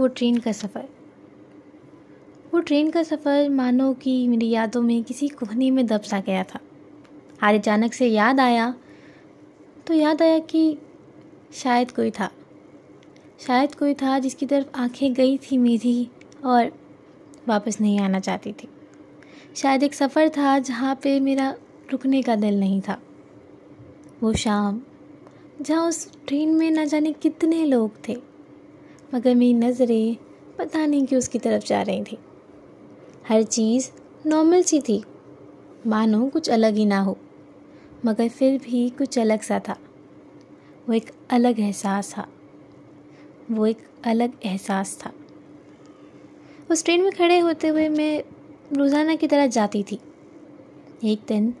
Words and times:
वो 0.00 0.06
ट्रेन 0.06 0.38
का 0.38 0.52
सफ़र। 0.52 0.88
वो 2.54 2.60
ट्रेन 2.60 2.90
का 2.90 3.02
सफ़र 3.02 3.48
मानो 3.48 3.92
कि 3.94 4.28
मेरी 4.28 4.48
यादों 4.50 4.82
में 4.82 5.02
किसी 5.04 5.28
कोहनी 5.28 5.70
में 5.70 5.86
दब 5.86 6.00
सा 6.00 6.20
गया 6.20 6.44
था। 6.44 6.60
आज 7.42 7.54
अचानक 7.54 7.92
से 7.92 8.06
याद 8.06 8.40
आया 8.40 8.74
तो 9.86 9.94
याद 9.94 10.22
आया 10.22 10.38
कि 10.38 10.78
शायद 11.52 11.90
कोई 11.90 12.10
था। 12.10 12.30
शायद 13.40 13.74
कोई 13.74 13.94
था 13.94 14.18
जिसकी 14.18 14.46
तरफ़ 14.46 14.66
आँखें 14.74 15.12
गई 15.14 15.38
थी 15.38 15.58
मेरी 15.58 16.10
और 16.44 16.70
वापस 17.48 17.80
नहीं 17.80 18.00
आना 18.00 18.20
चाहती 18.20 18.52
थी। 18.52 18.68
शायद 19.56 19.82
एक 19.82 19.94
सफ़र 19.94 20.28
था 20.28 20.58
जहाँ 20.58 20.94
पे 20.94 21.20
मेरा 21.20 21.54
रुकने 21.92 22.22
का 22.22 22.36
दिल 22.36 22.60
नहीं 22.60 22.80
था। 22.80 23.00
वो 24.22 24.32
शाम, 24.32 24.80
जहाँ 25.62 25.88
उस 25.88 26.12
ट्रेन 26.26 26.54
में 26.54 26.70
ना 26.70 26.84
जाने 26.84 27.12
कितने 27.12 27.64
लोग 27.64 27.90
थे। 28.08 28.33
मगर 29.14 29.34
मेरी 29.34 29.54
नज़रें 29.54 30.16
पता 30.58 30.86
नहीं 30.86 31.06
कि 31.06 31.16
उसकी 31.16 31.38
तरफ़ 31.38 31.66
जा 31.66 31.82
रही 31.82 32.02
थी। 32.02 32.18
हर 33.28 33.42
चीज़ 33.42 33.90
नॉर्मल 34.26 34.62
सी 34.62 34.80
थी। 34.80 35.02
मानो 35.86 36.26
कुछ 36.26 36.50
अलग 36.50 36.74
ही 36.74 36.86
ना 36.86 37.00
हो, 37.00 37.16
मगर 38.06 38.28
फिर 38.28 38.58
भी 38.58 38.88
कुछ 38.90 39.18
अलग 39.18 39.40
सा 39.40 39.58
था। 39.58 39.76
वो 40.88 40.94
एक 40.94 41.10
अलग 41.30 41.60
एहसास 41.60 42.12
था। 42.12 42.26
वो 43.50 43.66
एक 43.66 43.78
अलग 44.04 44.32
एहसास 44.44 44.98
था। 45.00 45.12
उस 46.70 46.84
ट्रेन 46.84 47.02
में 47.02 47.12
खड़े 47.12 47.38
होते 47.38 47.68
हुए 47.68 47.88
मैं 47.88 48.22
रोज़ाना 48.72 49.14
की 49.14 49.26
तरह 49.26 49.46
जाती 49.46 49.82
थी। 49.82 49.98
एक 51.04 51.20
दिन, 51.28 51.54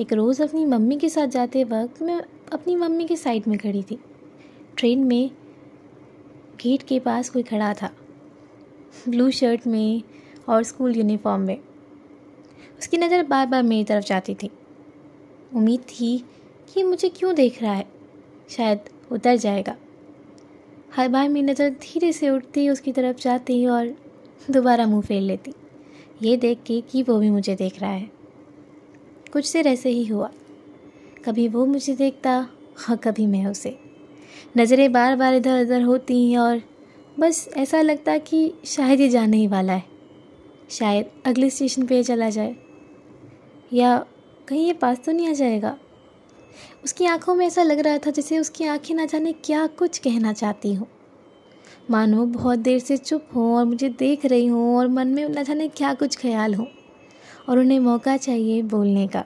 एक 0.00 0.12
रोज़ 0.12 0.42
अपनी 0.42 0.64
मम्मी 0.64 0.96
के 0.96 1.08
साथ 1.08 1.26
जाते 1.26 1.64
वक्त 1.64 2.02
मैं 2.02 2.20
अपनी 2.52 2.76
मम्मी 2.76 3.06
के 3.06 3.16
साइड 3.16 3.48
में 3.48 3.58
खड़ी 3.58 3.82
थी। 3.82 3.98
ट्रेन 4.76 5.04
में 5.04 5.30
गेट 6.62 6.82
के 6.82 6.98
पास 6.98 7.30
कोई 7.30 7.42
खड़ा 7.42 7.74
था। 7.74 7.90
ब्लू 9.08 9.30
शर्ट 9.30 9.66
में 9.66 10.02
और 10.48 10.62
स्कूल 10.62 10.96
यूनिफॉर्म 10.96 11.42
में। 11.42 11.58
उसकी 12.78 12.98
नज़र 12.98 13.22
बार 13.22 13.46
बार 13.46 13.62
मेरी 13.62 13.84
तरफ़ 13.84 14.04
जाती 14.04 14.34
थी। 14.34 14.50
उम्मीद 15.54 15.80
थी 15.80 16.24
कि 16.74 16.82
मुझे 16.82 17.08
क्यों 17.08 17.34
देख 17.34 17.62
रहा 17.62 17.72
है। 17.72 17.86
शायद 18.50 18.80
उतर 19.12 19.36
जाएगा। 19.36 19.76
हर 20.96 21.08
बार 21.08 21.28
मेरी 21.28 21.46
नज़र 21.46 21.70
धीरे 21.70 22.12
से 22.12 22.30
उठती, 22.30 22.68
उसकी 22.68 22.92
तरफ़ 22.92 23.16
जाती 23.16 23.66
और 23.66 23.94
दोबारा 24.50 24.86
मुँह 24.86 25.02
फेर 25.02 25.20
लेती। 25.20 25.54
ये 26.22 26.36
देख 26.36 26.62
के 26.66 26.80
कि 26.80 27.02
वो 27.02 27.18
भी 27.18 27.30
मुझे 27.30 27.54
देख 27.54 27.80
रहा 27.80 27.90
है। 27.90 28.10
कुछ 29.32 29.52
देर 29.52 29.66
ऐसे 29.66 29.88
ही 29.88 30.06
हुआ। 30.06 30.30
कभी 31.24 31.48
वो 31.48 31.66
मुझे 31.66 31.94
देखता 31.94 32.48
और 32.90 32.96
कभी 32.96 33.26
मैं 33.26 33.46
उसे। 33.46 33.85
नज़रें 34.56 34.92
बार 34.92 35.16
बार 35.16 35.34
इधर 35.34 35.62
उधर 35.62 35.82
होती 35.82 36.32
हैं 36.32 36.38
और 36.38 36.62
बस 37.20 37.48
ऐसा 37.56 37.80
लगता 37.82 38.18
कि 38.18 38.54
शायद 38.64 39.00
ये 39.00 39.08
जाने 39.08 39.36
ही 39.36 39.46
वाला 39.46 39.72
है। 39.72 39.84
शायद 40.70 41.06
अगले 41.26 41.50
स्टेशन 41.50 41.86
पे 41.86 42.02
चला 42.02 42.30
जाए। 42.30 42.56
या 43.72 44.06
कहीं 44.48 44.66
ये 44.66 44.72
पास 44.72 45.00
तो 45.04 45.12
नहीं 45.12 45.28
आ 45.28 45.32
जाएगा। 45.32 45.76
उसकी 46.84 47.06
आँखों 47.06 47.34
में 47.34 47.46
ऐसा 47.46 47.62
लग 47.62 47.78
रहा 47.78 47.98
था 47.98 48.10
जैसे 48.10 48.38
उसकी 48.38 48.64
आँखें 48.64 48.94
ना 48.94 49.06
जाने 49.06 49.32
क्या 49.32 49.66
कुछ 49.66 49.98
कहना 49.98 50.32
चाहती 50.32 50.74
हूँ। 50.74 50.86
मानो 51.90 52.26
बहुत 52.26 52.58
देर 52.58 52.78
से 52.78 52.96
चुप 52.96 53.28
हो 53.36 53.56
और 53.56 53.64
मुझे 53.64 53.88
देख 53.88 54.26
रही 54.26 54.46
हूँ 54.46 54.76
और 54.78 54.88
मन 54.88 55.08
में 55.08 55.28
न 55.28 55.42
जाने 55.42 55.68
क्या 55.68 55.94
कुछ 55.94 56.18
ख्याल 56.18 56.54
हो 56.54 56.68
और 57.48 57.58
उन्हें 57.58 57.80
मौका 57.80 58.16
चाहिए 58.16 58.62
बोलने 58.62 59.06
का। 59.06 59.24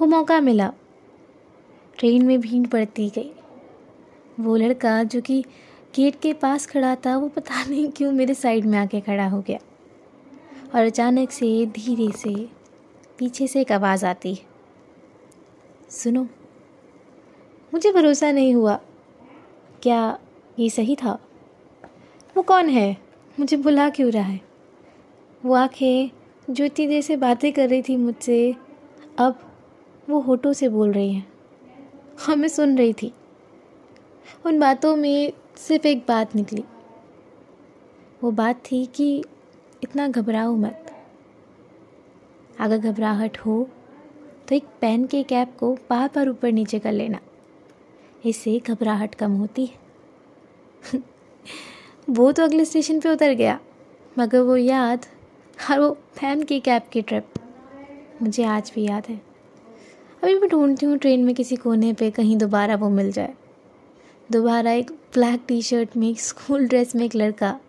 वो 0.00 0.06
मौका 0.06 0.40
मिला। 0.40 0.72
ट्रेन 1.98 2.26
में 2.26 2.40
भीड़ 2.40 2.66
पड़ती 2.66 3.08
गई। 3.08 3.32
वो 4.40 4.56
लड़का 4.56 5.02
जो 5.02 5.20
कि 5.20 5.44
गेट 5.96 6.20
के 6.20 6.32
पास 6.32 6.66
खड़ा 6.66 6.94
था, 6.94 7.16
वो 7.16 7.28
पता 7.28 7.64
नहीं 7.70 7.90
क्यों 7.90 8.12
मेरे 8.12 8.34
साइड 8.34 8.64
में 8.64 8.78
आके 8.78 9.00
खड़ा 9.00 9.28
हो 9.28 9.40
गया। 9.40 9.58
और 10.74 10.84
अचानक 10.84 11.30
से 11.30 11.66
धीरे 11.66 12.12
से 12.12 12.48
पीछे 13.18 13.46
से 13.46 13.60
एक 13.60 13.72
आवाज़ 13.72 14.06
आती। 14.06 14.34
है 14.34 14.46
सुनो, 15.90 16.28
मुझे 17.74 17.92
भरोसा 17.92 18.32
नहीं 18.32 18.54
हुआ। 18.54 18.80
क्या 19.82 20.18
ये 20.58 20.70
सही 20.70 20.96
था? 20.96 21.18
वो 22.36 22.42
कौन 22.42 22.68
है? 22.68 22.96
मुझे 23.40 23.56
बुला 23.56 23.90
क्यों 23.90 24.10
रहा 24.10 24.22
है? 24.22 24.40
वो 25.44 25.54
आँखें 25.54 26.10
जो 26.54 26.64
इतनी 26.64 26.86
देर 26.86 27.02
से 27.02 27.16
बातें 27.16 27.52
कर 27.52 27.68
रही 27.68 27.82
थी 27.82 27.96
मुझसे, 27.96 28.56
अब 29.18 29.52
वो 30.10 30.20
होठों 30.20 30.52
से 30.52 30.68
बोल 30.68 30.92
रही 30.92 31.12
हैं। 31.12 31.32
हाँ 32.18 32.36
मैं 32.36 32.48
सुन 32.48 32.78
रही 32.78 32.92
थी। 32.92 33.12
उन 34.46 34.60
बातों 34.60 34.96
में 34.96 35.32
सिर्फ़ 35.56 35.86
एक 35.86 36.04
बात 36.08 36.36
निकली। 36.36 36.64
वो 38.22 38.30
बात 38.30 38.62
थी 38.72 38.86
कि 38.86 39.24
इतना 39.82 40.08
घबराओ 40.08 40.56
मत। 40.56 40.86
अगर 42.60 42.78
घबराहट 42.78 43.38
हो 43.38 43.68
तो 44.48 44.54
एक 44.54 44.64
पेन 44.80 45.06
के 45.06 45.22
कैप 45.22 45.56
को 45.58 45.74
बार 45.74 46.08
बार 46.08 46.28
ऊपर 46.28 46.52
नीचे 46.52 46.78
कर 46.78 46.92
लेना। 46.92 47.18
इससे 48.24 48.58
घबराहट 48.58 49.14
कम 49.14 49.32
होती 49.32 49.66
है। 49.66 49.80
वो 52.10 52.32
तो 52.32 52.44
अगले 52.44 52.64
स्टेशन 52.64 53.00
पे 53.00 53.08
उतर 53.08 53.32
गया, 53.32 53.60
मगर 54.18 54.40
वो 54.40 54.56
याद, 54.56 55.06
और 55.70 55.80
वो 55.80 55.98
फ़ैन 56.16 56.42
की 56.42 56.60
कैब 56.60 56.82
की 56.92 57.02
ट्रिप। 57.02 57.26
मुझे 58.22 58.44
आज 58.44 58.72
भी 58.74 58.82
याद 58.86 59.06
है। 59.08 59.20
अभी 60.22 60.34
मैं 60.34 60.48
ढूंढती 60.50 60.86
हूँ 60.86 60.98
ट्रेन 60.98 61.24
में 61.24 61.34
किसी 61.34 61.56
कोने 61.56 61.92
पे 61.92 62.10
कहीं 62.10 62.36
दोबारा 62.36 62.76
वो 62.76 62.88
मिल 62.88 63.12
जाए। 63.12 63.34
दोबारा 64.32 64.72
एक 64.72 64.90
ब्लैक 64.90 65.40
टी 65.48 65.62
शर्ट 65.62 65.96
में, 65.96 66.10
एक 66.10 66.20
स्कूल 66.20 66.68
ड्रेस 66.68 66.96
में 66.96 67.04
एक 67.04 67.14
लड़का, 67.14 67.60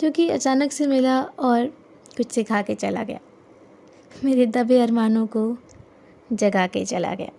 जो 0.00 0.10
कि 0.10 0.28
अचानक 0.28 0.72
से 0.72 0.86
मिला 0.86 1.22
और 1.22 1.66
कुछ 2.16 2.32
सिखा 2.32 2.62
के 2.62 2.74
चला 2.74 3.02
गया। 3.02 3.20
मेरे 4.24 4.46
दबे 4.46 4.80
अरमानों 4.80 5.26
को 5.26 5.58
जगा 6.32 6.66
के 6.66 6.84
चला 6.84 7.14
गया। 7.14 7.30